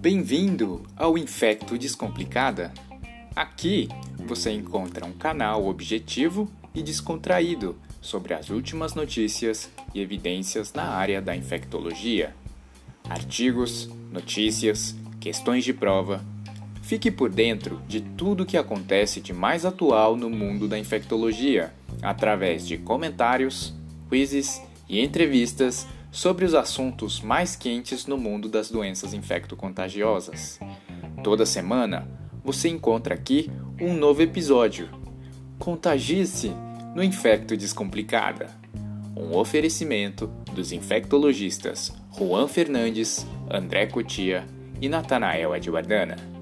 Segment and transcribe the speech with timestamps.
[0.00, 2.72] Bem-vindo ao Infecto Descomplicada.
[3.36, 10.84] Aqui você encontra um canal objetivo e descontraído sobre as últimas notícias e evidências na
[10.84, 12.34] área da infectologia.
[13.10, 16.24] Artigos, notícias, questões de prova.
[16.80, 21.74] Fique por dentro de tudo o que acontece de mais atual no mundo da infectologia,
[22.00, 23.74] através de comentários,
[24.08, 30.58] quizzes e entrevistas sobre os assuntos mais quentes no mundo das doenças infecto-contagiosas.
[31.22, 32.08] Toda semana
[32.44, 34.88] você encontra aqui um novo episódio.
[35.58, 36.52] Contagie-se
[36.94, 38.48] no Infecto Descomplicada.
[39.16, 44.46] Um oferecimento dos infectologistas Juan Fernandes, André Cotia
[44.80, 46.39] e Natanael Adwardana.